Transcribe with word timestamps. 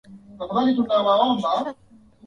Kula 0.37 0.45
kwa 0.47 1.05
maharagwe 1.05 1.33
ukitaka. 1.33 1.81